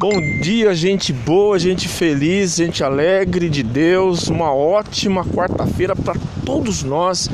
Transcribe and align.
Bom 0.00 0.18
dia, 0.40 0.74
gente 0.74 1.12
boa, 1.12 1.58
gente 1.58 1.86
feliz, 1.86 2.56
gente 2.56 2.82
alegre 2.82 3.50
de 3.50 3.62
Deus. 3.62 4.28
Uma 4.28 4.50
ótima 4.50 5.26
quarta-feira 5.26 5.94
para 5.94 6.14
todos 6.42 6.82
nós. 6.82 7.28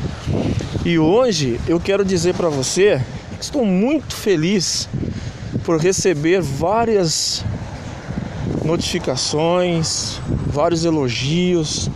E 0.85 0.99
hoje 0.99 1.61
eu 1.69 1.79
quero 1.79 2.05
dizer 2.05 2.35
para 2.35 2.49
você 2.49 3.01
que 3.39 3.45
estou 3.45 3.65
muito 3.65 4.17
feliz 4.17 4.89
por 5.63 5.79
receber 5.79 6.43
várias 6.43 7.45
notificações, 8.65 10.21
vários 10.49 10.85
elogios, 10.85 11.89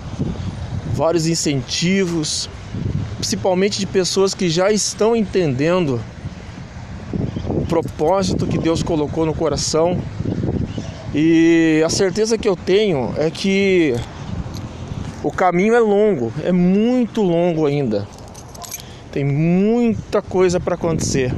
vários 0.95 1.27
incentivos, 1.27 2.48
principalmente 3.16 3.80
de 3.80 3.87
pessoas 3.87 4.34
que 4.34 4.48
já 4.48 4.71
estão 4.71 5.16
entendendo 5.16 6.00
o 7.48 7.66
propósito 7.66 8.46
que 8.46 8.57
Deus 8.57 8.84
colocou 8.84 9.27
no 9.27 9.34
coração 9.34 10.00
e 11.14 11.82
a 11.84 11.88
certeza 11.88 12.38
que 12.38 12.48
eu 12.48 12.55
tenho 12.56 13.12
é 13.16 13.30
que 13.30 13.95
o 15.24 15.30
caminho 15.30 15.74
é 15.74 15.80
longo, 15.80 16.32
é 16.45 16.52
muito 16.52 17.20
longo 17.20 17.66
ainda. 17.66 18.06
Tem 19.10 19.24
muita 19.24 20.23
coisa 20.23 20.60
para 20.60 20.77
acontecer. 20.77 21.34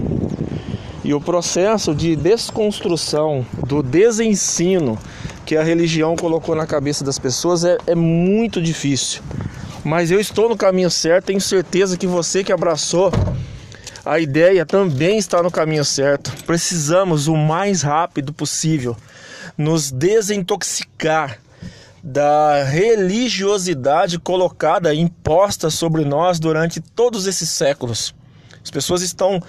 E 1.02 1.14
o 1.14 1.20
processo 1.20 1.94
de 1.94 2.14
desconstrução, 2.14 3.46
do 3.66 3.82
desensino 3.82 4.98
que 5.46 5.56
a 5.56 5.62
religião 5.62 6.16
colocou 6.16 6.54
na 6.54 6.66
cabeça 6.66 7.02
das 7.02 7.18
pessoas 7.18 7.64
é, 7.64 7.78
é 7.86 7.94
muito 7.94 8.60
difícil. 8.60 9.22
Mas 9.82 10.10
eu 10.10 10.20
estou 10.20 10.48
no 10.48 10.56
caminho 10.56 10.90
certo, 10.90 11.26
tenho 11.26 11.40
certeza 11.40 11.96
que 11.96 12.06
você 12.06 12.44
que 12.44 12.52
abraçou 12.52 13.10
a 14.04 14.18
ideia 14.18 14.66
também 14.66 15.16
está 15.16 15.42
no 15.42 15.50
caminho 15.50 15.84
certo. 15.84 16.32
Precisamos 16.44 17.26
o 17.26 17.36
mais 17.36 17.82
rápido 17.82 18.32
possível 18.32 18.96
nos 19.56 19.90
desintoxicar 19.90 21.38
da 22.02 22.64
religiosidade 22.64 24.18
colocada, 24.18 24.94
imposta 24.94 25.70
sobre 25.70 26.04
nós 26.04 26.40
durante 26.40 26.80
todos 26.80 27.26
esses 27.26 27.48
séculos. 27.48 28.14
As 28.62 28.70
pessoas 28.70 29.02
estão 29.02 29.40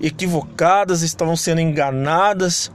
equivocadas, 0.00 1.02
estão 1.02 1.34
sendo 1.36 1.60
enganadas. 1.60 2.70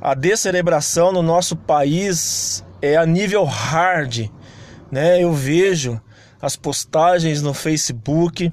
A 0.00 0.14
descerebração 0.14 1.12
no 1.12 1.22
nosso 1.22 1.54
país 1.54 2.64
é 2.82 2.96
a 2.96 3.06
nível 3.06 3.44
hard, 3.44 4.30
né? 4.90 5.22
Eu 5.22 5.32
vejo 5.32 6.00
as 6.40 6.56
postagens 6.56 7.40
no 7.40 7.54
Facebook, 7.54 8.52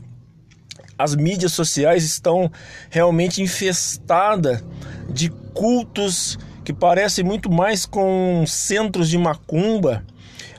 as 0.97 1.15
mídias 1.15 1.51
sociais 1.51 2.03
estão 2.03 2.51
realmente 2.89 3.41
infestadas 3.41 4.63
de 5.09 5.29
cultos 5.53 6.37
que 6.63 6.73
parece 6.73 7.23
muito 7.23 7.51
mais 7.51 7.85
com 7.85 8.43
centros 8.47 9.09
de 9.09 9.17
macumba. 9.17 10.03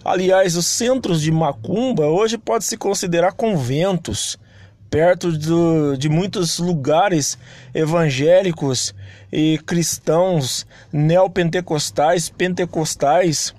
Aliás, 0.05 0.55
os 0.55 0.67
centros 0.67 1.23
de 1.23 1.33
macumba 1.33 2.07
hoje 2.07 2.37
pode 2.37 2.65
se 2.65 2.77
considerar 2.77 3.33
conventos, 3.33 4.39
perto 4.91 5.33
do, 5.33 5.97
de 5.97 6.09
muitos 6.09 6.59
lugares 6.59 7.39
evangélicos 7.75 8.95
e 9.33 9.59
cristãos, 9.67 10.67
neopentecostais, 10.93 12.29
pentecostais. 12.29 13.55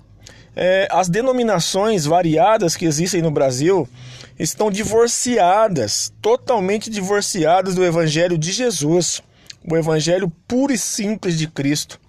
É, 0.55 0.87
as 0.91 1.09
denominações 1.09 2.05
variadas 2.05 2.77
que 2.77 2.85
existem 2.85 3.21
no 3.21 3.31
Brasil 3.31 3.89
estão 4.37 4.69
divorciadas, 4.69 6.13
totalmente 6.21 6.89
divorciadas 6.89 7.75
do 7.75 7.83
Evangelho 7.83 8.37
de 8.37 8.51
Jesus, 8.51 9.21
o 9.69 9.75
Evangelho 9.75 10.31
puro 10.47 10.71
e 10.71 10.77
simples 10.77 11.37
de 11.37 11.47
Cristo 11.47 11.99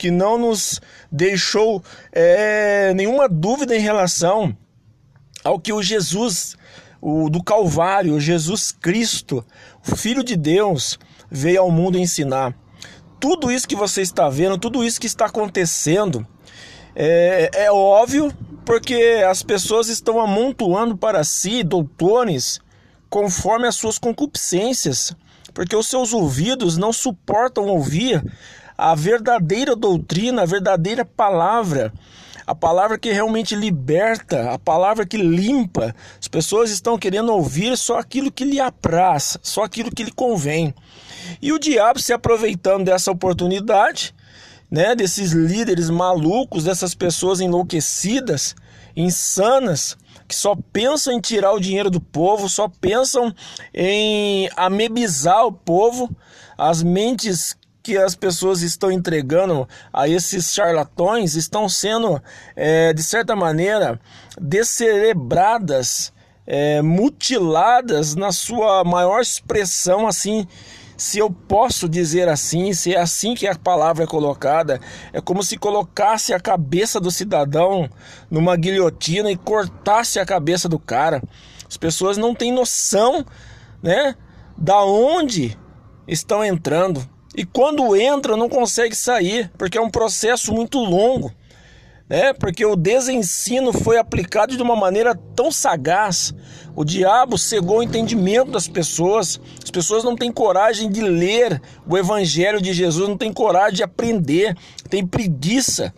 que 0.00 0.10
não 0.10 0.38
nos 0.38 0.80
deixou 1.12 1.84
é, 2.10 2.94
nenhuma 2.94 3.28
dúvida 3.28 3.76
em 3.76 3.80
relação 3.80 4.56
ao 5.44 5.60
que 5.60 5.74
o 5.74 5.82
Jesus 5.82 6.56
o, 7.02 7.28
do 7.28 7.42
Calvário, 7.42 8.18
Jesus 8.18 8.72
Cristo, 8.72 9.44
o 9.86 9.94
Filho 9.94 10.24
de 10.24 10.36
Deus, 10.36 10.98
veio 11.30 11.60
ao 11.60 11.70
mundo 11.70 11.98
ensinar. 11.98 12.56
Tudo 13.20 13.52
isso 13.52 13.68
que 13.68 13.76
você 13.76 14.00
está 14.00 14.26
vendo, 14.30 14.56
tudo 14.56 14.82
isso 14.82 14.98
que 14.98 15.06
está 15.06 15.26
acontecendo, 15.26 16.26
é, 16.96 17.50
é 17.52 17.70
óbvio 17.70 18.32
porque 18.64 19.22
as 19.28 19.42
pessoas 19.42 19.88
estão 19.88 20.18
amontoando 20.18 20.96
para 20.96 21.22
si 21.24 21.62
doutores 21.62 22.58
conforme 23.10 23.66
as 23.66 23.74
suas 23.74 23.98
concupiscências, 23.98 25.14
porque 25.52 25.76
os 25.76 25.88
seus 25.88 26.14
ouvidos 26.14 26.78
não 26.78 26.90
suportam 26.90 27.66
ouvir 27.66 28.24
a 28.80 28.94
verdadeira 28.94 29.76
doutrina, 29.76 30.42
a 30.42 30.46
verdadeira 30.46 31.04
palavra, 31.04 31.92
a 32.46 32.54
palavra 32.54 32.98
que 32.98 33.12
realmente 33.12 33.54
liberta, 33.54 34.52
a 34.52 34.58
palavra 34.58 35.04
que 35.04 35.18
limpa. 35.18 35.94
As 36.18 36.26
pessoas 36.26 36.70
estão 36.70 36.98
querendo 36.98 37.30
ouvir 37.30 37.76
só 37.76 37.98
aquilo 37.98 38.32
que 38.32 38.42
lhe 38.42 38.58
apraz, 38.58 39.36
só 39.42 39.64
aquilo 39.64 39.90
que 39.90 40.02
lhe 40.02 40.10
convém. 40.10 40.74
E 41.42 41.52
o 41.52 41.58
diabo 41.58 42.00
se 42.00 42.14
aproveitando 42.14 42.86
dessa 42.86 43.10
oportunidade, 43.10 44.14
né, 44.70 44.94
desses 44.94 45.32
líderes 45.32 45.90
malucos, 45.90 46.64
dessas 46.64 46.94
pessoas 46.94 47.38
enlouquecidas, 47.40 48.56
insanas, 48.96 49.94
que 50.26 50.34
só 50.34 50.56
pensam 50.72 51.12
em 51.12 51.20
tirar 51.20 51.52
o 51.52 51.60
dinheiro 51.60 51.90
do 51.90 52.00
povo, 52.00 52.48
só 52.48 52.66
pensam 52.80 53.34
em 53.74 54.48
amebizar 54.56 55.44
o 55.44 55.52
povo, 55.52 56.08
as 56.56 56.82
mentes 56.82 57.56
que 57.82 57.96
as 57.96 58.14
pessoas 58.14 58.62
estão 58.62 58.90
entregando 58.90 59.68
a 59.92 60.08
esses 60.08 60.52
charlatões 60.52 61.34
estão 61.34 61.68
sendo, 61.68 62.22
é, 62.54 62.92
de 62.92 63.02
certa 63.02 63.34
maneira, 63.34 63.98
descerebradas, 64.40 66.12
é, 66.46 66.82
mutiladas 66.82 68.14
na 68.14 68.32
sua 68.32 68.84
maior 68.84 69.20
expressão, 69.20 70.06
assim, 70.06 70.46
se 71.00 71.18
eu 71.18 71.30
posso 71.30 71.88
dizer 71.88 72.28
assim, 72.28 72.74
se 72.74 72.94
é 72.94 73.00
assim 73.00 73.34
que 73.34 73.46
a 73.46 73.54
palavra 73.54 74.04
é 74.04 74.06
colocada, 74.06 74.78
é 75.14 75.20
como 75.20 75.42
se 75.42 75.56
colocasse 75.56 76.34
a 76.34 76.38
cabeça 76.38 77.00
do 77.00 77.10
cidadão 77.10 77.88
numa 78.30 78.54
guilhotina 78.54 79.30
e 79.30 79.36
cortasse 79.36 80.18
a 80.18 80.26
cabeça 80.26 80.68
do 80.68 80.78
cara. 80.78 81.22
As 81.66 81.78
pessoas 81.78 82.18
não 82.18 82.34
têm 82.34 82.52
noção, 82.52 83.24
né, 83.82 84.14
da 84.58 84.84
onde 84.84 85.56
estão 86.06 86.44
entrando. 86.44 87.08
E 87.40 87.44
quando 87.46 87.96
entra, 87.96 88.36
não 88.36 88.50
consegue 88.50 88.94
sair, 88.94 89.50
porque 89.56 89.78
é 89.78 89.80
um 89.80 89.88
processo 89.88 90.52
muito 90.52 90.78
longo, 90.78 91.32
né? 92.06 92.34
Porque 92.34 92.66
o 92.66 92.76
desensino 92.76 93.72
foi 93.72 93.96
aplicado 93.96 94.54
de 94.54 94.62
uma 94.62 94.76
maneira 94.76 95.14
tão 95.34 95.50
sagaz. 95.50 96.34
O 96.76 96.84
diabo 96.84 97.38
cegou 97.38 97.78
o 97.78 97.82
entendimento 97.82 98.50
das 98.50 98.68
pessoas. 98.68 99.40
As 99.64 99.70
pessoas 99.70 100.04
não 100.04 100.14
têm 100.14 100.30
coragem 100.30 100.90
de 100.90 101.00
ler 101.00 101.62
o 101.88 101.96
evangelho 101.96 102.60
de 102.60 102.74
Jesus, 102.74 103.08
não 103.08 103.16
têm 103.16 103.32
coragem 103.32 103.76
de 103.76 103.82
aprender, 103.82 104.54
têm 104.90 105.06
preguiça. 105.06 105.94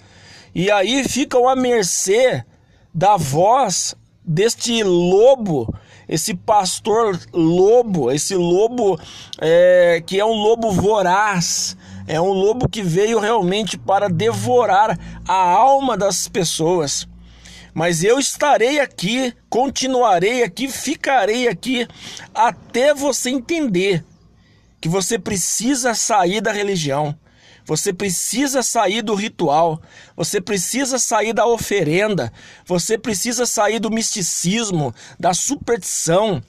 E 0.55 0.71
aí 0.71 1.03
ficam 1.03 1.49
à 1.49 1.57
mercê 1.57 2.45
da 2.95 3.17
voz 3.17 3.97
deste 4.25 4.85
lobo 4.85 5.75
esse 6.13 6.35
pastor 6.35 7.19
lobo, 7.33 8.11
esse 8.13 8.35
lobo 8.35 9.01
é, 9.41 10.03
que 10.07 10.21
é 10.21 10.25
um 10.25 10.35
lobo 10.35 10.71
voraz, 10.71 11.75
é 12.07 12.21
um 12.21 12.33
lobo 12.33 12.69
que 12.69 12.83
veio 12.83 13.19
realmente 13.19 13.79
para 13.79 14.11
devorar 14.11 14.99
a 15.27 15.35
alma 15.35 15.97
das 15.97 16.29
pessoas. 16.29 17.09
Mas 17.73 18.05
eu 18.05 18.19
estarei 18.19 18.79
aqui, 18.79 19.33
continuarei 19.49 20.43
aqui, 20.43 20.69
ficarei 20.69 21.49
aqui 21.49 21.89
até 22.35 22.93
você 22.93 23.31
entender 23.31 24.05
que 24.83 24.91
você 24.91 25.19
precisa 25.19 25.95
sair 25.95 26.43
da 26.43 26.53
religião. 26.53 27.17
Você 27.65 27.93
precisa 27.93 28.63
sair 28.63 29.03
do 29.03 29.15
ritual, 29.15 29.81
você 30.17 30.41
precisa 30.41 30.99
sair 30.99 31.33
da 31.33 31.47
oferenda, 31.47 32.33
você 32.67 32.99
precisa 32.99 33.47
sair 33.47 33.79
do 33.79 33.91
misticismo, 33.91 34.95
da 35.19 35.33
superstição. 35.33 36.43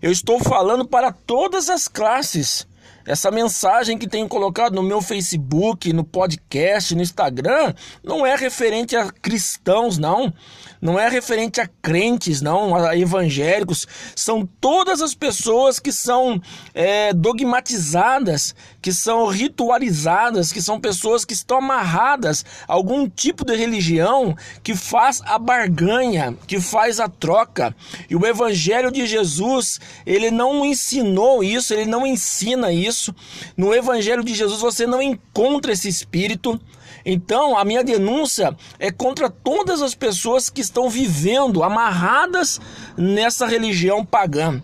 Eu 0.00 0.12
estou 0.12 0.38
falando 0.38 0.86
para 0.86 1.12
todas 1.12 1.68
as 1.68 1.88
classes. 1.88 2.66
Essa 3.08 3.30
mensagem 3.30 3.96
que 3.96 4.06
tenho 4.06 4.28
colocado 4.28 4.74
no 4.74 4.82
meu 4.82 5.00
Facebook, 5.00 5.94
no 5.94 6.04
podcast, 6.04 6.94
no 6.94 7.00
Instagram, 7.00 7.72
não 8.04 8.26
é 8.26 8.36
referente 8.36 8.94
a 8.94 9.10
cristãos, 9.10 9.96
não. 9.96 10.30
Não 10.78 10.98
é 10.98 11.08
referente 11.08 11.58
a 11.58 11.66
crentes, 11.80 12.42
não, 12.42 12.76
a 12.76 12.94
evangélicos. 12.98 13.88
São 14.14 14.46
todas 14.60 15.00
as 15.00 15.14
pessoas 15.14 15.80
que 15.80 15.90
são 15.90 16.38
é, 16.74 17.14
dogmatizadas, 17.14 18.54
que 18.80 18.92
são 18.92 19.26
ritualizadas, 19.26 20.52
que 20.52 20.62
são 20.62 20.80
pessoas 20.80 21.24
que 21.24 21.32
estão 21.32 21.58
amarradas 21.58 22.44
a 22.66 22.72
algum 22.72 23.08
tipo 23.08 23.44
de 23.44 23.56
religião 23.56 24.36
que 24.62 24.74
faz 24.74 25.20
a 25.24 25.38
barganha, 25.38 26.36
que 26.46 26.60
faz 26.60 27.00
a 27.00 27.08
troca. 27.08 27.74
E 28.08 28.14
o 28.14 28.24
evangelho 28.24 28.90
de 28.90 29.06
Jesus, 29.06 29.80
ele 30.06 30.30
não 30.30 30.64
ensinou 30.64 31.42
isso, 31.42 31.74
ele 31.74 31.86
não 31.86 32.06
ensina 32.06 32.72
isso. 32.72 33.14
No 33.56 33.74
evangelho 33.74 34.22
de 34.22 34.34
Jesus 34.34 34.60
você 34.60 34.86
não 34.86 35.02
encontra 35.02 35.72
esse 35.72 35.88
espírito. 35.88 36.60
Então, 37.04 37.56
a 37.56 37.64
minha 37.64 37.82
denúncia 37.82 38.56
é 38.78 38.90
contra 38.90 39.30
todas 39.30 39.80
as 39.82 39.94
pessoas 39.94 40.50
que 40.50 40.60
estão 40.60 40.90
vivendo 40.90 41.62
amarradas 41.62 42.60
nessa 42.96 43.46
religião 43.46 44.04
pagã. 44.04 44.62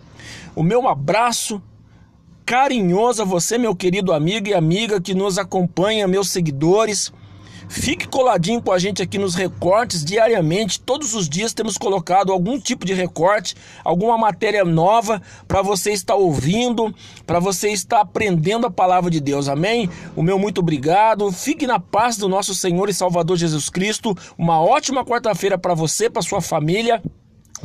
O 0.55 0.63
meu 0.63 0.87
abraço 0.87 1.61
carinhoso 2.45 3.23
a 3.23 3.25
você, 3.25 3.57
meu 3.57 3.75
querido 3.75 4.13
amigo 4.13 4.47
e 4.47 4.53
amiga 4.53 5.01
que 5.01 5.15
nos 5.15 5.37
acompanha, 5.37 6.07
meus 6.07 6.29
seguidores. 6.29 7.11
Fique 7.67 8.07
coladinho 8.07 8.61
com 8.61 8.71
a 8.71 8.77
gente 8.77 9.01
aqui 9.01 9.17
nos 9.17 9.33
recortes 9.33 10.05
diariamente. 10.05 10.79
Todos 10.79 11.15
os 11.15 11.27
dias 11.27 11.51
temos 11.51 11.79
colocado 11.79 12.31
algum 12.31 12.59
tipo 12.59 12.85
de 12.85 12.93
recorte, 12.93 13.55
alguma 13.83 14.15
matéria 14.15 14.63
nova 14.63 15.19
para 15.47 15.63
você 15.63 15.91
estar 15.91 16.13
ouvindo, 16.13 16.93
para 17.25 17.39
você 17.39 17.69
estar 17.69 18.01
aprendendo 18.01 18.67
a 18.67 18.71
palavra 18.71 19.09
de 19.09 19.19
Deus. 19.19 19.49
Amém? 19.49 19.89
O 20.15 20.21
meu 20.21 20.37
muito 20.37 20.59
obrigado. 20.59 21.31
Fique 21.31 21.65
na 21.65 21.79
paz 21.79 22.17
do 22.17 22.29
nosso 22.29 22.53
Senhor 22.53 22.87
e 22.87 22.93
Salvador 22.93 23.37
Jesus 23.37 23.67
Cristo. 23.67 24.15
Uma 24.37 24.61
ótima 24.61 25.03
quarta-feira 25.03 25.57
para 25.57 25.73
você, 25.73 26.07
para 26.07 26.21
sua 26.21 26.41
família 26.41 27.01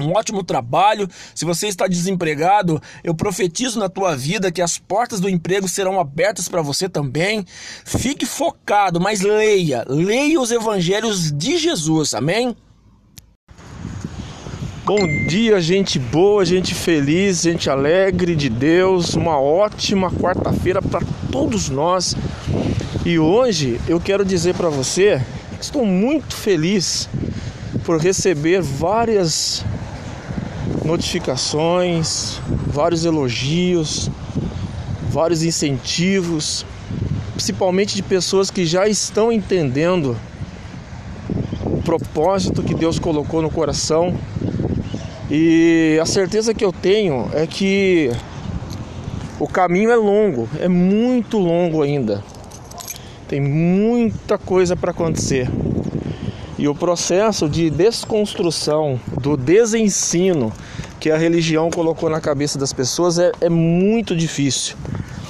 um 0.03 0.13
ótimo 0.13 0.43
trabalho. 0.43 1.09
Se 1.35 1.45
você 1.45 1.69
está 1.69 1.87
desempregado, 1.87 2.81
eu 3.05 3.15
profetizo 3.15 3.79
na 3.79 3.89
tua 3.89 4.17
vida 4.17 4.51
que 4.53 4.63
as 4.63 4.79
portas 4.79 5.21
do 5.21 5.29
emprego 5.29 5.69
serão 5.69 6.01
abertas 6.01 6.49
para 6.49 6.63
você 6.63 6.89
também. 6.89 7.45
Fique 7.85 8.27
focado, 8.27 9.01
mas 9.01 9.21
leia, 9.21 9.85
leia 9.89 10.41
os 10.41 10.51
evangelhos 10.51 11.33
de 11.33 11.57
Jesus. 11.57 12.15
Amém? 12.15 12.57
Bom 14.85 15.07
dia, 15.29 15.61
gente 15.61 15.99
boa, 15.99 16.45
gente 16.45 16.75
feliz, 16.75 17.43
gente 17.43 17.71
alegre 17.71 18.35
de 18.35 18.49
Deus. 18.49 19.15
Uma 19.15 19.39
ótima 19.39 20.11
quarta-feira 20.11 20.83
para 20.83 21.07
todos 21.31 21.69
nós. 21.69 22.17
E 23.05 23.19
hoje 23.19 23.81
eu 23.87 24.01
quero 24.01 24.25
dizer 24.25 24.55
para 24.55 24.69
você 24.69 25.25
que 25.57 25.65
estou 25.65 25.87
muito 25.87 26.35
feliz 26.35 27.09
por 27.85 28.01
receber 28.01 28.63
várias 28.63 29.65
notificações, 30.91 32.41
vários 32.67 33.05
elogios, 33.05 34.11
vários 35.09 35.45
incentivos, 35.45 36.67
principalmente 37.35 37.95
de 37.95 38.03
pessoas 38.03 38.51
que 38.51 38.67
já 38.67 38.89
estão 38.89 39.31
entendendo 39.31 40.17
o 41.65 41.81
propósito 41.83 42.63
que 42.63 42.75
Deus 42.75 42.99
colocou 42.99 43.41
no 43.41 43.51
coração. 43.51 44.19
E 45.31 45.97
a 46.03 46.07
certeza 46.07 46.53
que 46.53 46.65
eu 46.65 46.73
tenho 46.73 47.31
é 47.33 47.47
que 47.47 48.11
o 49.39 49.47
caminho 49.47 49.93
é 49.93 49.97
longo, 49.97 50.49
é 50.59 50.67
muito 50.67 51.39
longo 51.39 51.83
ainda. 51.83 52.25
Tem 53.29 53.41
muita 53.41 54.37
coisa 54.37 54.75
para 54.75 54.91
acontecer. 54.91 55.49
E 56.61 56.69
o 56.69 56.75
processo 56.75 57.49
de 57.49 57.71
desconstrução, 57.71 59.01
do 59.19 59.35
desensino 59.35 60.53
que 61.01 61.11
a 61.11 61.17
religião 61.17 61.71
colocou 61.71 62.11
na 62.11 62.21
cabeça 62.21 62.59
das 62.59 62.71
pessoas 62.71 63.19
é, 63.19 63.33
é 63.41 63.49
muito 63.49 64.15
difícil. 64.15 64.77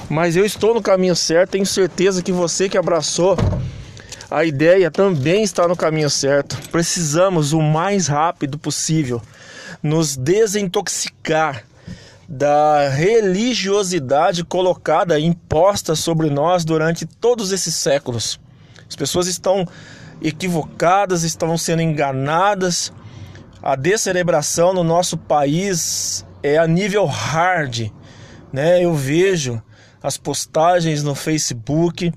Mas 0.09 0.35
eu 0.35 0.43
estou 0.43 0.73
no 0.73 0.81
caminho 0.81 1.15
certo, 1.15 1.51
tenho 1.51 1.65
certeza 1.65 2.21
que 2.21 2.33
você 2.33 2.67
que 2.67 2.77
abraçou 2.77 3.37
a 4.29 4.43
ideia 4.43 4.91
também 4.91 5.41
está 5.41 5.69
no 5.69 5.75
caminho 5.77 6.09
certo. 6.09 6.57
Precisamos 6.69 7.53
o 7.53 7.61
mais 7.61 8.07
rápido 8.07 8.59
possível 8.59 9.21
nos 9.81 10.17
desintoxicar 10.17 11.63
da 12.27 12.89
religiosidade 12.89 14.43
colocada, 14.43 15.17
imposta 15.17 15.95
sobre 15.95 16.29
nós 16.29 16.65
durante 16.65 17.05
todos 17.05 17.53
esses 17.53 17.73
séculos. 17.73 18.37
As 18.85 18.97
pessoas 18.97 19.27
estão 19.27 19.65
equivocadas, 20.21 21.23
estão 21.23 21.57
sendo 21.57 21.81
enganadas. 21.81 22.91
A 23.61 23.75
descerebração 23.75 24.73
no 24.73 24.83
nosso 24.83 25.17
país 25.17 26.25
é 26.43 26.57
a 26.57 26.67
nível 26.67 27.05
hard, 27.05 27.91
né? 28.51 28.83
Eu 28.83 28.93
vejo 28.93 29.61
as 30.01 30.17
postagens 30.17 31.03
no 31.03 31.13
Facebook, 31.13 32.11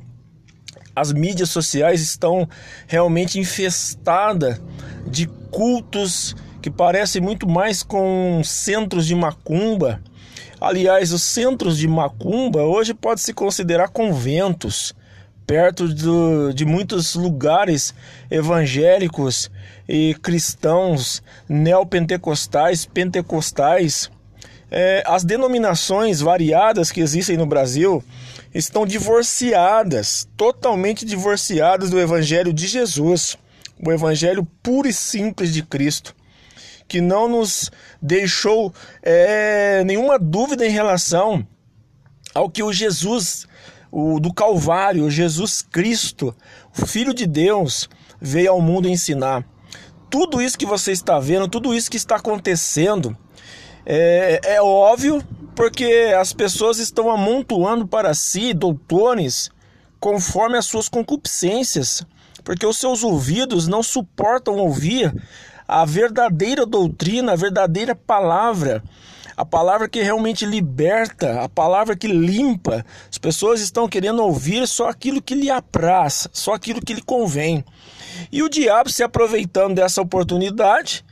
as 0.97 1.13
mídias 1.13 1.51
sociais 1.51 2.01
estão 2.01 2.49
realmente 2.87 3.39
infestadas 3.39 4.61
de 5.07 5.27
cultos 5.51 6.35
que 6.63 6.71
parecem 6.71 7.21
muito 7.21 7.49
mais 7.49 7.83
com 7.83 8.41
centros 8.43 9.07
de 9.07 9.15
macumba. 9.15 10.01
Aliás, 10.61 11.13
os 11.13 11.23
centros 11.23 11.77
de 11.77 11.87
macumba 11.87 12.63
hoje 12.63 12.95
pode 12.95 13.21
se 13.21 13.35
considerar 13.35 13.89
conventos 13.89 14.95
perto 15.47 15.89
do, 15.89 16.53
de 16.53 16.65
muitos 16.65 17.15
lugares 17.15 17.95
evangélicos 18.31 19.51
e 19.89 20.15
cristãos, 20.23 21.23
neopentecostais, 21.49 22.87
pentecostais. 22.87 24.11
É, 24.71 25.05
as 25.07 25.25
denominações 25.25 26.21
variadas 26.21 26.91
que 26.91 27.01
existem 27.01 27.37
no 27.37 27.47
Brasil 27.47 28.03
estão 28.55 28.87
divorciadas, 28.87 30.29
totalmente 30.37 31.05
divorciadas 31.05 31.91
do 31.91 32.01
Evangelho 32.01 32.53
de 32.53 32.67
Jesus, 32.67 33.37
o 33.85 33.93
Evangelho 33.93 34.47
puro 34.63 34.89
e 34.89 34.93
simples 34.93 35.53
de 35.53 35.63
Cristo, 35.63 36.15
que 36.89 37.01
não 37.01 37.29
nos 37.29 37.71
deixou 38.01 38.73
é, 39.03 39.85
nenhuma 39.85 40.19
dúvida 40.19 40.67
em 40.67 40.71
relação 40.71 41.47
ao 42.35 42.51
que 42.51 42.63
o 42.63 42.73
Jesus 42.73 43.47
o 43.97 44.19
do 44.19 44.35
Calvário, 44.35 45.09
Jesus 45.09 45.63
Cristo, 45.63 46.35
Filho 46.73 47.15
de 47.15 47.27
Deus, 47.27 47.89
veio 48.21 48.51
ao 48.51 48.61
mundo 48.61 48.89
ensinar. 48.89 49.47
Tudo 50.11 50.43
isso 50.43 50.59
que 50.59 50.67
você 50.67 50.91
está 50.91 51.21
vendo, 51.21 51.47
tudo 51.47 51.73
isso 51.73 51.89
que 51.89 51.97
está 51.97 52.17
acontecendo, 52.17 53.17
é, 53.87 54.41
é 54.43 54.61
óbvio 54.61 55.23
porque 55.55 56.13
as 56.19 56.33
pessoas 56.33 56.81
estão 56.81 57.09
amontoando 57.09 57.87
para 57.87 58.13
si 58.15 58.53
doutores 58.53 59.49
conforme 60.01 60.59
as 60.59 60.67
suas 60.67 60.89
concupiscências, 60.89 62.05
porque 62.43 62.67
os 62.67 62.79
seus 62.79 63.05
ouvidos 63.05 63.69
não 63.69 63.81
suportam 63.81 64.57
ouvir 64.57 65.15
a 65.69 65.85
verdadeira 65.85 66.67
doutrina, 66.67 67.33
a 67.33 67.37
verdadeira 67.37 67.95
palavra 67.95 68.83
a 69.37 69.45
palavra 69.45 69.89
que 69.89 70.03
realmente 70.03 70.47
liberta, 70.47 71.43
a 71.43 71.49
palavra 71.49 71.97
que 71.97 72.07
limpa. 72.07 72.85
As 73.11 73.19
pessoas 73.19 73.61
estão 73.61 73.89
querendo 73.89 74.23
ouvir 74.23 74.67
só 74.69 74.89
aquilo 74.89 75.21
que 75.21 75.35
lhe 75.35 75.51
apraz, 75.51 76.29
só 76.33 76.55
aquilo 76.55 76.81
que 76.81 76.95
lhe 76.95 77.03
convém. 77.03 77.65
E 78.31 78.43
o 78.43 78.49
diabo 78.49 78.91
se 78.91 79.03
aproveitando 79.03 79.75
dessa 79.75 80.01
oportunidade, 80.01 81.05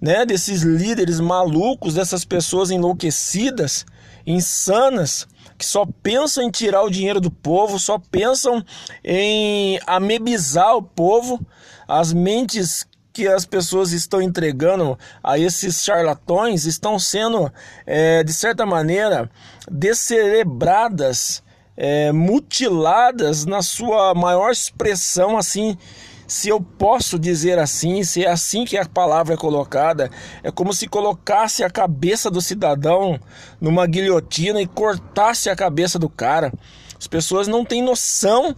né, 0.00 0.24
desses 0.24 0.62
líderes 0.62 1.18
malucos, 1.18 1.94
dessas 1.94 2.24
pessoas 2.24 2.70
enlouquecidas, 2.70 3.84
insanas, 4.26 5.26
que 5.56 5.64
só 5.64 5.86
pensam 6.02 6.44
em 6.44 6.50
tirar 6.50 6.82
o 6.82 6.90
dinheiro 6.90 7.20
do 7.20 7.30
povo, 7.30 7.78
só 7.78 7.98
pensam 7.98 8.64
em 9.02 9.80
amebizar 9.86 10.76
o 10.76 10.82
povo, 10.82 11.40
as 11.86 12.12
mentes 12.12 12.86
que 13.14 13.28
as 13.28 13.46
pessoas 13.46 13.92
estão 13.92 14.20
entregando 14.20 14.98
a 15.22 15.38
esses 15.38 15.84
charlatões 15.84 16.66
estão 16.66 16.98
sendo, 16.98 17.50
é, 17.86 18.24
de 18.24 18.32
certa 18.32 18.66
maneira, 18.66 19.30
descerebradas, 19.70 21.40
é, 21.76 22.10
mutiladas 22.10 23.46
na 23.46 23.62
sua 23.62 24.12
maior 24.14 24.50
expressão, 24.50 25.38
assim, 25.38 25.78
se 26.26 26.48
eu 26.48 26.60
posso 26.60 27.16
dizer 27.16 27.56
assim, 27.56 28.02
se 28.02 28.24
é 28.24 28.28
assim 28.28 28.64
que 28.64 28.76
a 28.76 28.84
palavra 28.84 29.34
é 29.34 29.36
colocada, 29.36 30.10
é 30.42 30.50
como 30.50 30.74
se 30.74 30.88
colocasse 30.88 31.62
a 31.62 31.70
cabeça 31.70 32.28
do 32.28 32.40
cidadão 32.40 33.20
numa 33.60 33.86
guilhotina 33.86 34.60
e 34.60 34.66
cortasse 34.66 35.48
a 35.48 35.54
cabeça 35.54 36.00
do 36.00 36.08
cara. 36.08 36.52
As 36.98 37.06
pessoas 37.06 37.46
não 37.46 37.64
têm 37.64 37.80
noção, 37.80 38.56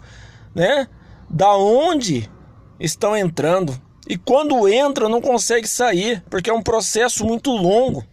né, 0.54 0.88
da 1.28 1.54
onde 1.56 2.30
estão 2.80 3.14
entrando. 3.14 3.78
E 4.08 4.16
quando 4.16 4.68
entra, 4.68 5.08
não 5.08 5.20
consegue 5.20 5.66
sair, 5.66 6.22
porque 6.30 6.48
é 6.48 6.54
um 6.54 6.62
processo 6.62 7.24
muito 7.24 7.50
longo. 7.50 8.04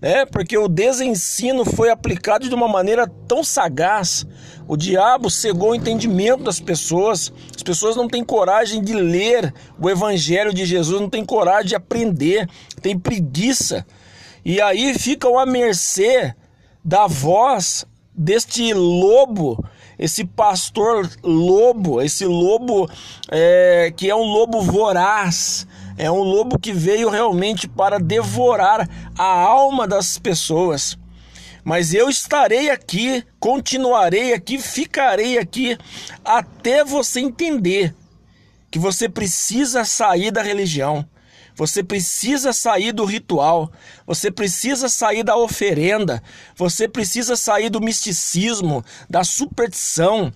Né? 0.00 0.24
Porque 0.26 0.56
o 0.56 0.68
desensino 0.68 1.64
foi 1.64 1.90
aplicado 1.90 2.48
de 2.48 2.54
uma 2.54 2.68
maneira 2.68 3.10
tão 3.26 3.42
sagaz. 3.42 4.26
O 4.68 4.76
diabo 4.76 5.30
cegou 5.30 5.70
o 5.70 5.74
entendimento 5.74 6.44
das 6.44 6.60
pessoas. 6.60 7.32
As 7.54 7.62
pessoas 7.62 7.96
não 7.96 8.06
têm 8.06 8.24
coragem 8.24 8.82
de 8.82 8.94
ler 8.94 9.52
o 9.80 9.88
evangelho 9.88 10.52
de 10.52 10.64
Jesus, 10.64 11.00
não 11.00 11.10
têm 11.10 11.24
coragem 11.24 11.68
de 11.68 11.74
aprender, 11.74 12.48
têm 12.80 12.98
preguiça. 12.98 13.86
E 14.44 14.60
aí 14.60 14.94
ficam 14.94 15.38
à 15.38 15.46
mercê 15.46 16.34
da 16.84 17.06
voz 17.06 17.84
deste 18.14 18.72
lobo 18.72 19.64
esse 19.98 20.24
pastor 20.24 21.10
lobo, 21.22 22.02
esse 22.02 22.24
lobo 22.24 22.88
é, 23.30 23.92
que 23.96 24.10
é 24.10 24.14
um 24.14 24.24
lobo 24.24 24.60
voraz, 24.60 25.66
é 25.96 26.10
um 26.10 26.22
lobo 26.22 26.58
que 26.58 26.72
veio 26.72 27.08
realmente 27.08 27.66
para 27.66 27.98
devorar 27.98 28.88
a 29.16 29.24
alma 29.24 29.86
das 29.86 30.18
pessoas. 30.18 30.98
Mas 31.64 31.92
eu 31.92 32.08
estarei 32.08 32.70
aqui, 32.70 33.24
continuarei 33.40 34.32
aqui, 34.32 34.58
ficarei 34.58 35.38
aqui 35.38 35.76
até 36.24 36.84
você 36.84 37.20
entender 37.20 37.94
que 38.70 38.78
você 38.78 39.08
precisa 39.08 39.84
sair 39.84 40.30
da 40.30 40.42
religião. 40.42 41.04
Você 41.56 41.82
precisa 41.82 42.52
sair 42.52 42.92
do 42.92 43.04
ritual, 43.06 43.72
você 44.06 44.30
precisa 44.30 44.88
sair 44.90 45.22
da 45.22 45.36
oferenda, 45.36 46.22
você 46.54 46.86
precisa 46.86 47.34
sair 47.34 47.70
do 47.70 47.80
misticismo, 47.80 48.84
da 49.08 49.24
superstição. 49.24 50.30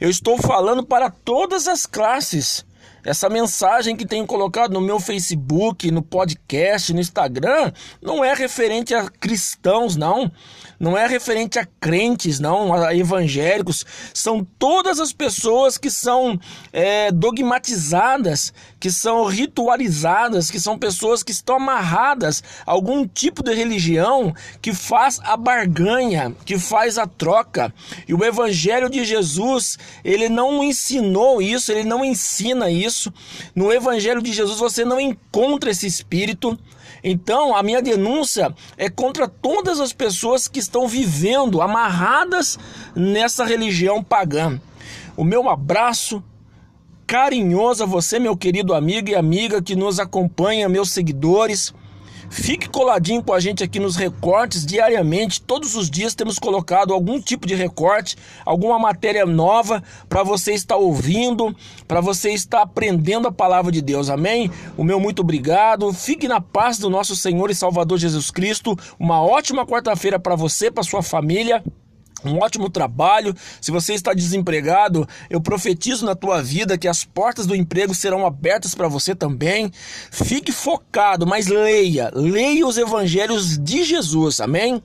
Eu 0.00 0.10
estou 0.10 0.36
falando 0.38 0.84
para 0.84 1.08
todas 1.08 1.68
as 1.68 1.86
classes. 1.86 2.64
Essa 3.04 3.30
mensagem 3.30 3.96
que 3.96 4.04
tenho 4.04 4.26
colocado 4.26 4.72
no 4.72 4.80
meu 4.80 4.98
Facebook, 4.98 5.90
no 5.90 6.02
podcast, 6.02 6.92
no 6.92 7.00
Instagram, 7.00 7.72
não 8.02 8.24
é 8.24 8.34
referente 8.34 8.92
a 8.92 9.08
cristãos, 9.08 9.96
não 9.96 10.30
não 10.80 10.96
é 10.96 11.06
referente 11.06 11.58
a 11.58 11.66
crentes, 11.78 12.40
não, 12.40 12.72
a 12.72 12.96
evangélicos, 12.96 13.84
são 14.14 14.42
todas 14.58 14.98
as 14.98 15.12
pessoas 15.12 15.76
que 15.76 15.90
são 15.90 16.40
é, 16.72 17.12
dogmatizadas, 17.12 18.50
que 18.80 18.90
são 18.90 19.26
ritualizadas, 19.26 20.50
que 20.50 20.58
são 20.58 20.78
pessoas 20.78 21.22
que 21.22 21.30
estão 21.30 21.56
amarradas 21.56 22.42
a 22.66 22.72
algum 22.72 23.06
tipo 23.06 23.42
de 23.42 23.54
religião 23.54 24.34
que 24.62 24.72
faz 24.72 25.20
a 25.22 25.36
barganha, 25.36 26.34
que 26.46 26.58
faz 26.58 26.96
a 26.96 27.06
troca. 27.06 27.72
E 28.08 28.14
o 28.14 28.24
evangelho 28.24 28.88
de 28.88 29.04
Jesus, 29.04 29.78
ele 30.02 30.30
não 30.30 30.64
ensinou 30.64 31.42
isso, 31.42 31.70
ele 31.70 31.84
não 31.84 32.02
ensina 32.02 32.70
isso. 32.70 33.12
No 33.54 33.70
evangelho 33.70 34.22
de 34.22 34.32
Jesus 34.32 34.58
você 34.58 34.82
não 34.82 34.98
encontra 34.98 35.70
esse 35.70 35.86
espírito. 35.86 36.58
Então, 37.04 37.54
a 37.54 37.62
minha 37.62 37.82
denúncia 37.82 38.54
é 38.76 38.88
contra 38.88 39.28
todas 39.28 39.80
as 39.80 39.92
pessoas 39.92 40.48
que 40.48 40.58
estão 40.58 40.88
vivendo 40.88 41.60
amarradas 41.60 42.58
nessa 42.94 43.44
religião 43.44 44.02
pagã. 44.02 44.60
O 45.16 45.24
meu 45.24 45.50
abraço 45.50 46.22
carinhoso 47.10 47.82
a 47.82 47.86
você, 47.86 48.20
meu 48.20 48.36
querido 48.36 48.72
amigo 48.72 49.08
e 49.08 49.16
amiga 49.16 49.60
que 49.60 49.74
nos 49.74 49.98
acompanha, 49.98 50.68
meus 50.68 50.92
seguidores. 50.92 51.74
Fique 52.30 52.68
coladinho 52.68 53.20
com 53.20 53.32
a 53.32 53.40
gente 53.40 53.64
aqui 53.64 53.80
nos 53.80 53.96
recortes 53.96 54.64
diariamente. 54.64 55.42
Todos 55.42 55.74
os 55.74 55.90
dias 55.90 56.14
temos 56.14 56.38
colocado 56.38 56.94
algum 56.94 57.20
tipo 57.20 57.48
de 57.48 57.56
recorte, 57.56 58.16
alguma 58.46 58.78
matéria 58.78 59.26
nova 59.26 59.82
para 60.08 60.22
você 60.22 60.52
estar 60.52 60.76
ouvindo, 60.76 61.52
para 61.88 62.00
você 62.00 62.30
estar 62.30 62.62
aprendendo 62.62 63.26
a 63.26 63.32
palavra 63.32 63.72
de 63.72 63.82
Deus. 63.82 64.08
Amém? 64.08 64.48
O 64.76 64.84
meu 64.84 65.00
muito 65.00 65.22
obrigado. 65.22 65.92
Fique 65.92 66.28
na 66.28 66.40
paz 66.40 66.78
do 66.78 66.88
nosso 66.88 67.16
Senhor 67.16 67.50
e 67.50 67.56
Salvador 67.56 67.98
Jesus 67.98 68.30
Cristo. 68.30 68.78
Uma 69.00 69.20
ótima 69.20 69.66
quarta-feira 69.66 70.20
para 70.20 70.36
você, 70.36 70.70
para 70.70 70.84
sua 70.84 71.02
família 71.02 71.60
um 72.24 72.38
ótimo 72.38 72.68
trabalho. 72.68 73.34
Se 73.60 73.70
você 73.70 73.94
está 73.94 74.12
desempregado, 74.12 75.08
eu 75.28 75.40
profetizo 75.40 76.04
na 76.04 76.14
tua 76.14 76.42
vida 76.42 76.78
que 76.78 76.88
as 76.88 77.04
portas 77.04 77.46
do 77.46 77.56
emprego 77.56 77.94
serão 77.94 78.26
abertas 78.26 78.74
para 78.74 78.88
você 78.88 79.14
também. 79.14 79.70
Fique 80.10 80.52
focado, 80.52 81.26
mas 81.26 81.46
leia, 81.46 82.10
leia 82.14 82.66
os 82.66 82.76
evangelhos 82.76 83.58
de 83.58 83.84
Jesus. 83.84 84.40
Amém? 84.40 84.82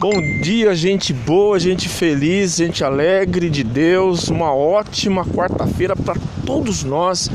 Bom 0.00 0.12
dia, 0.42 0.76
gente 0.76 1.12
boa, 1.12 1.58
gente 1.58 1.88
feliz, 1.88 2.54
gente 2.54 2.84
alegre 2.84 3.50
de 3.50 3.64
Deus. 3.64 4.28
Uma 4.28 4.54
ótima 4.54 5.24
quarta-feira 5.24 5.96
para 5.96 6.14
todos 6.46 6.84
nós. 6.84 7.28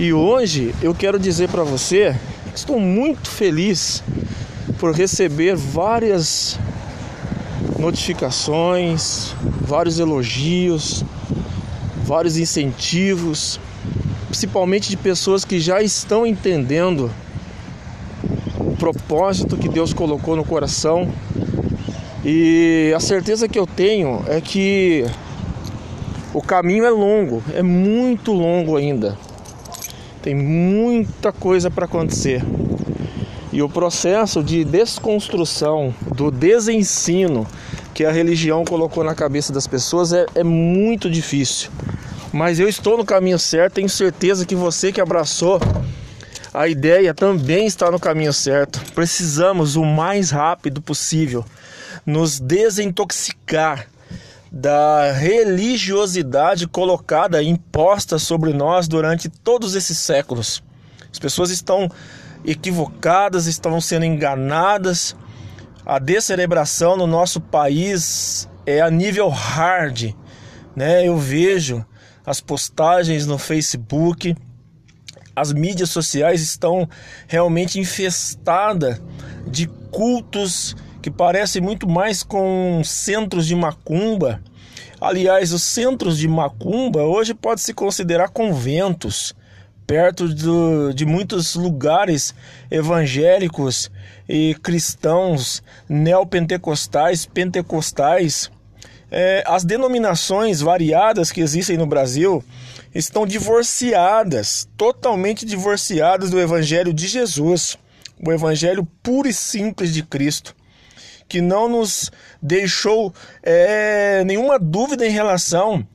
E 0.00 0.12
hoje 0.12 0.74
eu 0.82 0.92
quero 0.92 1.20
dizer 1.20 1.48
para 1.48 1.62
você, 1.62 2.16
estou 2.52 2.80
muito 2.80 3.30
feliz 3.30 4.02
por 4.80 4.92
receber 4.92 5.54
várias 5.54 6.58
notificações, 7.78 9.32
vários 9.60 9.98
elogios, 10.00 11.04
vários 12.04 12.36
incentivos, 12.36 13.60
principalmente 14.26 14.90
de 14.90 14.96
pessoas 14.96 15.44
que 15.44 15.60
já 15.60 15.80
estão 15.80 16.26
entendendo 16.26 17.10
o 18.58 18.74
propósito 18.76 19.56
que 19.56 19.68
Deus 19.68 19.92
colocou 19.92 20.34
no 20.34 20.44
coração. 20.44 21.08
E 22.24 22.92
a 22.94 23.00
certeza 23.00 23.48
que 23.48 23.58
eu 23.58 23.66
tenho 23.66 24.24
é 24.26 24.40
que 24.40 25.04
o 26.34 26.42
caminho 26.42 26.84
é 26.84 26.90
longo, 26.90 27.42
é 27.54 27.62
muito 27.62 28.32
longo 28.32 28.76
ainda. 28.76 29.16
Tem 30.20 30.34
muita 30.34 31.32
coisa 31.32 31.70
para 31.70 31.84
acontecer. 31.84 32.44
E 33.52 33.62
o 33.62 33.68
processo 33.68 34.42
de 34.42 34.62
desconstrução, 34.64 35.94
do 36.14 36.30
desensino 36.30 37.46
que 37.98 38.04
a 38.04 38.12
religião 38.12 38.64
colocou 38.64 39.02
na 39.02 39.12
cabeça 39.12 39.52
das 39.52 39.66
pessoas 39.66 40.12
é, 40.12 40.24
é 40.36 40.44
muito 40.44 41.10
difícil. 41.10 41.68
Mas 42.32 42.60
eu 42.60 42.68
estou 42.68 42.96
no 42.96 43.04
caminho 43.04 43.40
certo, 43.40 43.74
tenho 43.74 43.88
certeza 43.88 44.46
que 44.46 44.54
você 44.54 44.92
que 44.92 45.00
abraçou 45.00 45.58
a 46.54 46.68
ideia 46.68 47.12
também 47.12 47.66
está 47.66 47.90
no 47.90 47.98
caminho 47.98 48.32
certo. 48.32 48.80
Precisamos 48.94 49.74
o 49.74 49.84
mais 49.84 50.30
rápido 50.30 50.80
possível 50.80 51.44
nos 52.06 52.38
desintoxicar 52.38 53.88
da 54.52 55.10
religiosidade 55.10 56.68
colocada, 56.68 57.42
imposta 57.42 58.16
sobre 58.16 58.52
nós 58.52 58.86
durante 58.86 59.28
todos 59.28 59.74
esses 59.74 59.98
séculos. 59.98 60.62
As 61.10 61.18
pessoas 61.18 61.50
estão 61.50 61.90
equivocadas, 62.44 63.48
estavam 63.48 63.80
sendo 63.80 64.04
enganadas. 64.04 65.16
A 65.88 65.98
descerebração 65.98 66.98
no 66.98 67.06
nosso 67.06 67.40
país 67.40 68.46
é 68.66 68.78
a 68.78 68.90
nível 68.90 69.30
hard, 69.30 70.14
né? 70.76 71.08
Eu 71.08 71.16
vejo 71.16 71.82
as 72.26 72.42
postagens 72.42 73.24
no 73.24 73.38
Facebook, 73.38 74.36
as 75.34 75.50
mídias 75.50 75.88
sociais 75.88 76.42
estão 76.42 76.86
realmente 77.26 77.80
infestadas 77.80 79.00
de 79.46 79.66
cultos 79.90 80.76
que 81.00 81.10
parecem 81.10 81.62
muito 81.62 81.88
mais 81.88 82.22
com 82.22 82.82
centros 82.84 83.46
de 83.46 83.56
macumba. 83.56 84.42
Aliás, 85.00 85.54
os 85.54 85.62
centros 85.62 86.18
de 86.18 86.28
macumba 86.28 87.04
hoje 87.04 87.32
pode 87.32 87.62
se 87.62 87.72
considerar 87.72 88.28
conventos 88.28 89.34
perto 89.88 90.28
do, 90.28 90.92
de 90.92 91.06
muitos 91.06 91.54
lugares 91.54 92.34
evangélicos 92.70 93.90
e 94.28 94.54
cristãos, 94.62 95.62
neopentecostais, 95.88 97.24
pentecostais. 97.24 98.50
É, 99.10 99.42
as 99.46 99.64
denominações 99.64 100.60
variadas 100.60 101.32
que 101.32 101.40
existem 101.40 101.78
no 101.78 101.86
Brasil 101.86 102.44
estão 102.94 103.26
divorciadas, 103.26 104.68
totalmente 104.76 105.46
divorciadas 105.46 106.28
do 106.28 106.38
Evangelho 106.38 106.92
de 106.92 107.08
Jesus, 107.08 107.78
o 108.22 108.30
Evangelho 108.30 108.86
puro 109.02 109.26
e 109.26 109.32
simples 109.32 109.94
de 109.94 110.02
Cristo, 110.02 110.54
que 111.26 111.40
não 111.40 111.66
nos 111.66 112.12
deixou 112.42 113.14
é, 113.42 114.22
nenhuma 114.24 114.58
dúvida 114.58 115.06
em 115.06 115.10
relação 115.10 115.86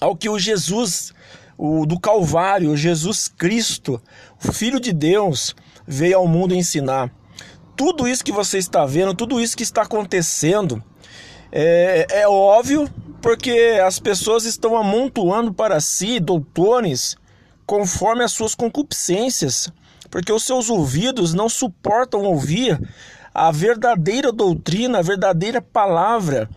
ao 0.00 0.16
que 0.16 0.28
o 0.28 0.36
Jesus 0.36 1.14
o 1.56 1.86
do 1.86 1.98
Calvário, 1.98 2.76
Jesus 2.76 3.28
Cristo, 3.28 4.00
o 4.44 4.52
Filho 4.52 4.80
de 4.80 4.92
Deus, 4.92 5.54
veio 5.86 6.18
ao 6.18 6.26
mundo 6.26 6.54
ensinar. 6.54 7.10
Tudo 7.76 8.06
isso 8.06 8.24
que 8.24 8.32
você 8.32 8.58
está 8.58 8.84
vendo, 8.84 9.14
tudo 9.14 9.40
isso 9.40 9.56
que 9.56 9.62
está 9.62 9.82
acontecendo, 9.82 10.82
é, 11.50 12.06
é 12.10 12.28
óbvio 12.28 12.88
porque 13.20 13.80
as 13.84 13.98
pessoas 13.98 14.44
estão 14.44 14.76
amontoando 14.76 15.52
para 15.52 15.80
si 15.80 16.20
doutores 16.20 17.16
conforme 17.66 18.22
as 18.22 18.32
suas 18.32 18.54
concupiscências, 18.54 19.72
porque 20.10 20.32
os 20.32 20.44
seus 20.44 20.68
ouvidos 20.68 21.32
não 21.32 21.48
suportam 21.48 22.22
ouvir 22.22 22.78
a 23.34 23.50
verdadeira 23.50 24.30
doutrina, 24.30 25.00
a 25.00 25.02
verdadeira 25.02 25.60
palavra 25.60 26.48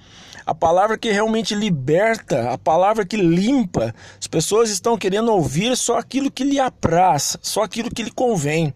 a 0.47 0.55
palavra 0.55 0.97
que 0.97 1.11
realmente 1.11 1.53
liberta, 1.53 2.51
a 2.51 2.57
palavra 2.57 3.05
que 3.05 3.17
limpa. 3.17 3.93
As 4.17 4.27
pessoas 4.27 4.69
estão 4.69 4.97
querendo 4.97 5.29
ouvir 5.29 5.75
só 5.75 5.97
aquilo 5.97 6.31
que 6.31 6.45
lhe 6.45 6.57
apraz, 6.57 7.35
só 7.41 7.63
aquilo 7.63 7.91
que 7.93 8.01
lhe 8.01 8.11
convém. 8.11 8.73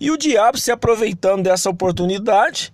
E 0.00 0.10
o 0.10 0.16
diabo 0.16 0.58
se 0.58 0.72
aproveitando 0.72 1.44
dessa 1.44 1.70
oportunidade, 1.70 2.72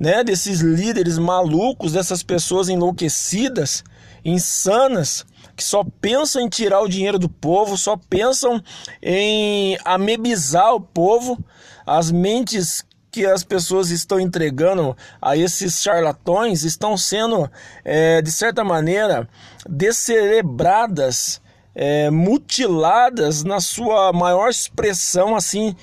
né, 0.00 0.24
desses 0.24 0.60
líderes 0.60 1.18
malucos, 1.18 1.92
dessas 1.92 2.22
pessoas 2.22 2.70
enlouquecidas, 2.70 3.84
insanas, 4.24 5.26
que 5.54 5.62
só 5.62 5.84
pensam 6.00 6.40
em 6.40 6.48
tirar 6.48 6.80
o 6.80 6.88
dinheiro 6.88 7.18
do 7.18 7.28
povo, 7.28 7.76
só 7.76 7.94
pensam 7.94 8.58
em 9.02 9.76
amebizar 9.84 10.74
o 10.74 10.80
povo, 10.80 11.38
as 11.86 12.10
mentes 12.10 12.85
que 13.16 13.24
as 13.24 13.42
pessoas 13.42 13.88
estão 13.88 14.20
entregando 14.20 14.94
a 15.22 15.38
esses 15.38 15.80
charlatões 15.80 16.64
estão 16.64 16.98
sendo, 16.98 17.50
é, 17.82 18.20
de 18.20 18.30
certa 18.30 18.62
maneira, 18.62 19.26
descerebradas, 19.66 21.40
é, 21.74 22.10
mutiladas 22.10 23.42
na 23.42 23.58
sua 23.58 24.12
maior 24.12 24.50
expressão, 24.50 25.34
assim, 25.34 25.74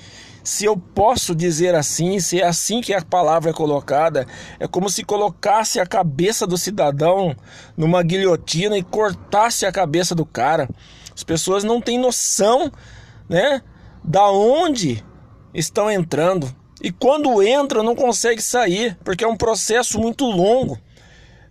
se 0.44 0.64
eu 0.64 0.76
posso 0.76 1.34
dizer 1.34 1.74
assim, 1.74 2.20
se 2.20 2.40
é 2.40 2.46
assim 2.46 2.80
que 2.80 2.94
a 2.94 3.02
palavra 3.02 3.50
é 3.50 3.52
colocada, 3.52 4.28
é 4.60 4.68
como 4.68 4.88
se 4.88 5.02
colocasse 5.02 5.80
a 5.80 5.86
cabeça 5.86 6.46
do 6.46 6.56
cidadão 6.56 7.34
numa 7.76 8.00
guilhotina 8.04 8.78
e 8.78 8.82
cortasse 8.84 9.66
a 9.66 9.72
cabeça 9.72 10.14
do 10.14 10.24
cara. 10.24 10.68
As 11.12 11.24
pessoas 11.24 11.64
não 11.64 11.80
têm 11.80 11.98
noção, 11.98 12.70
né, 13.28 13.60
da 14.04 14.30
onde 14.30 15.04
estão 15.52 15.90
entrando. 15.90 16.62
E 16.84 16.92
quando 16.92 17.42
entra, 17.42 17.82
não 17.82 17.96
consegue 17.96 18.42
sair, 18.42 18.94
porque 19.02 19.24
é 19.24 19.26
um 19.26 19.38
processo 19.38 19.98
muito 19.98 20.26
longo, 20.26 20.78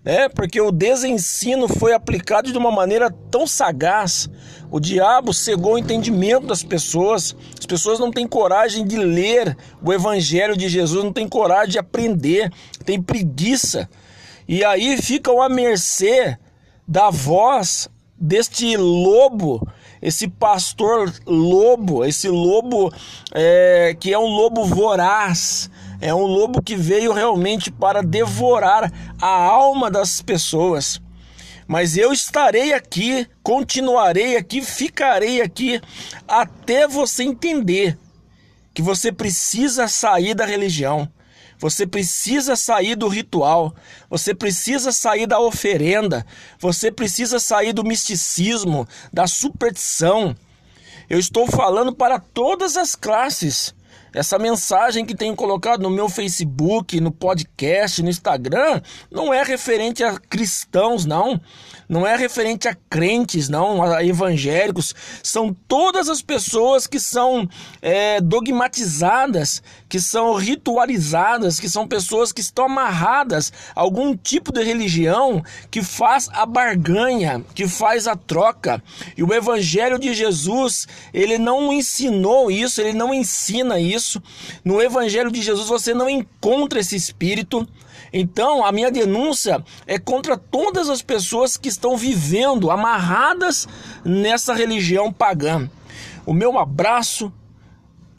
né? 0.03 0.29
Porque 0.29 0.61
o 0.61 0.71
desensino 0.71 1.67
foi 1.67 1.91
aplicado 1.91 2.51
de 2.51 2.57
uma 2.59 2.69
maneira 2.69 3.09
tão 3.31 3.47
sagaz. 3.47 4.29
O 4.69 4.79
diabo 4.79 5.33
cegou 5.33 5.73
o 5.73 5.77
entendimento 5.79 6.45
das 6.45 6.61
pessoas. 6.61 7.35
As 7.59 7.65
pessoas 7.65 7.97
não 7.97 8.11
têm 8.11 8.27
coragem 8.27 8.85
de 8.85 8.95
ler 8.95 9.57
o 9.83 9.91
evangelho 9.91 10.55
de 10.55 10.69
Jesus, 10.69 11.03
não 11.03 11.11
têm 11.11 11.27
coragem 11.27 11.71
de 11.71 11.79
aprender, 11.79 12.53
têm 12.85 13.01
preguiça. 13.01 13.89
E 14.47 14.63
aí 14.63 15.01
ficam 15.01 15.41
à 15.41 15.49
mercê 15.49 16.37
da 16.87 17.09
voz 17.09 17.89
deste 18.15 18.77
lobo 18.77 19.67
esse 20.03 20.27
pastor 20.27 21.13
lobo, 21.25 22.03
esse 22.03 22.27
lobo 22.27 22.93
é, 23.33 23.95
que 23.97 24.11
é 24.11 24.19
um 24.19 24.27
lobo 24.27 24.65
voraz, 24.65 25.69
é 26.01 26.13
um 26.13 26.25
lobo 26.25 26.61
que 26.61 26.75
veio 26.75 27.13
realmente 27.13 27.71
para 27.71 28.03
devorar 28.03 28.91
a 29.21 29.27
alma 29.27 29.89
das 29.89 30.21
pessoas. 30.21 31.01
Mas 31.65 31.95
eu 31.95 32.11
estarei 32.11 32.73
aqui, 32.73 33.25
continuarei 33.41 34.35
aqui, 34.35 34.61
ficarei 34.61 35.41
aqui 35.41 35.79
até 36.27 36.85
você 36.85 37.23
entender 37.23 37.97
que 38.73 38.81
você 38.81 39.09
precisa 39.09 39.87
sair 39.87 40.33
da 40.33 40.45
religião. 40.45 41.09
Você 41.59 41.87
precisa 41.87 42.55
sair 42.55 42.95
do 42.95 43.07
ritual, 43.07 43.73
você 44.09 44.33
precisa 44.33 44.91
sair 44.91 45.25
da 45.25 45.39
oferenda, 45.39 46.25
você 46.59 46.91
precisa 46.91 47.39
sair 47.39 47.73
do 47.73 47.83
misticismo, 47.83 48.87
da 49.11 49.27
superstição. 49.27 50.35
Eu 51.09 51.19
estou 51.19 51.47
falando 51.47 51.93
para 51.93 52.19
todas 52.19 52.77
as 52.77 52.95
classes. 52.95 53.73
Essa 54.13 54.37
mensagem 54.37 55.05
que 55.05 55.15
tenho 55.15 55.35
colocado 55.35 55.81
no 55.81 55.89
meu 55.89 56.07
Facebook, 56.07 57.01
no 57.01 57.11
podcast, 57.11 58.03
no 58.03 58.09
Instagram, 58.09 58.79
não 59.09 59.33
é 59.33 59.41
referente 59.43 60.03
a 60.03 60.19
cristãos, 60.19 61.03
não 61.03 61.41
não 61.93 62.07
é 62.07 62.15
referente 62.15 62.67
a 62.67 62.75
crentes, 62.89 63.49
não, 63.49 63.83
a 63.83 64.03
evangélicos, 64.03 64.95
são 65.21 65.53
todas 65.67 66.09
as 66.09 66.21
pessoas 66.21 66.87
que 66.87 66.99
são 66.99 67.47
é, 67.81 68.19
dogmatizadas, 68.19 69.61
que 69.93 70.01
são 70.01 70.33
ritualizadas, 70.33 71.59
que 71.59 71.69
são 71.69 71.87
pessoas 71.87 72.31
que 72.31 72.41
estão 72.41 72.65
amarradas 72.65 73.53
a 73.75 73.81
algum 73.81 74.17
tipo 74.17 74.51
de 74.51 74.63
religião 74.63 75.45
que 75.69 75.83
faz 75.83 76.27
a 76.33 76.47
barganha, 76.47 77.45
que 77.53 77.67
faz 77.67 78.07
a 78.07 78.15
troca. 78.15 78.81
E 79.15 79.21
o 79.21 79.31
evangelho 79.31 79.99
de 79.99 80.11
Jesus, 80.15 80.87
ele 81.13 81.37
não 81.37 81.71
ensinou 81.71 82.49
isso, 82.49 82.81
ele 82.81 82.93
não 82.93 83.13
ensina 83.13 83.79
isso. 83.79 84.19
No 84.65 84.81
evangelho 84.81 85.29
de 85.29 85.43
Jesus 85.43 85.69
você 85.69 85.93
não 85.93 86.09
encontra 86.09 86.79
esse 86.79 86.95
espírito. 86.95 87.67
Então, 88.11 88.65
a 88.65 88.71
minha 88.71 88.89
denúncia 88.89 89.63
é 89.85 89.99
contra 89.99 90.35
todas 90.35 90.89
as 90.89 91.03
pessoas 91.03 91.55
que 91.55 91.69
estão 91.69 91.95
vivendo 91.95 92.71
amarradas 92.71 93.67
nessa 94.03 94.55
religião 94.55 95.13
pagã. 95.13 95.69
O 96.25 96.33
meu 96.33 96.57
abraço 96.57 97.31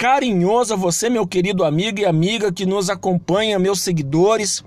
carinhoso 0.05 0.75
a 0.75 0.77
você, 0.77 1.09
meu 1.09 1.27
querido 1.27 1.65
amigo 1.65 1.99
e 1.99 2.05
amiga 2.05 2.53
que 2.53 2.67
nos 2.67 2.91
acompanha, 2.91 3.59
meus 3.59 3.81
seguidores. 3.81 4.63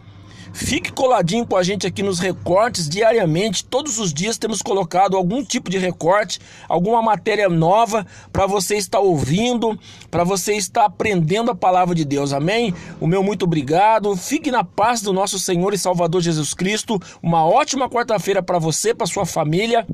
Fique 0.51 0.91
coladinho 0.91 1.45
com 1.45 1.55
a 1.55 1.61
gente 1.61 1.85
aqui 1.85 2.01
nos 2.01 2.17
recortes 2.17 2.89
diariamente. 2.89 3.63
Todos 3.63 3.99
os 3.99 4.11
dias 4.11 4.39
temos 4.39 4.63
colocado 4.63 5.15
algum 5.15 5.43
tipo 5.43 5.69
de 5.69 5.77
recorte, 5.77 6.39
alguma 6.67 7.03
matéria 7.03 7.47
nova 7.47 8.03
para 8.33 8.47
você 8.47 8.77
estar 8.77 8.99
ouvindo, 8.99 9.77
para 10.09 10.23
você 10.23 10.55
estar 10.55 10.85
aprendendo 10.85 11.51
a 11.51 11.55
palavra 11.55 11.93
de 11.93 12.03
Deus. 12.03 12.33
Amém? 12.33 12.73
O 12.99 13.05
meu 13.05 13.21
muito 13.21 13.43
obrigado. 13.43 14.15
Fique 14.15 14.49
na 14.49 14.63
paz 14.63 15.03
do 15.03 15.13
nosso 15.13 15.37
Senhor 15.37 15.71
e 15.71 15.77
Salvador 15.77 16.19
Jesus 16.19 16.55
Cristo. 16.55 16.99
Uma 17.21 17.45
ótima 17.45 17.87
quarta-feira 17.87 18.41
para 18.41 18.57
você, 18.57 18.91
para 18.91 19.05
sua 19.05 19.23
família 19.23 19.85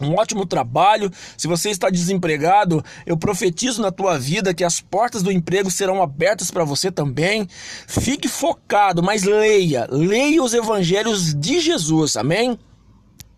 um 0.00 0.14
ótimo 0.14 0.46
trabalho. 0.46 1.10
Se 1.36 1.46
você 1.46 1.70
está 1.70 1.90
desempregado, 1.90 2.84
eu 3.04 3.16
profetizo 3.16 3.82
na 3.82 3.90
tua 3.90 4.18
vida 4.18 4.54
que 4.54 4.64
as 4.64 4.80
portas 4.80 5.22
do 5.22 5.32
emprego 5.32 5.70
serão 5.70 6.02
abertas 6.02 6.50
para 6.50 6.64
você 6.64 6.90
também. 6.90 7.46
Fique 7.86 8.28
focado, 8.28 9.02
mas 9.02 9.24
leia, 9.24 9.86
leia 9.90 10.42
os 10.42 10.54
evangelhos 10.54 11.34
de 11.34 11.60
Jesus. 11.60 12.16
Amém? 12.16 12.58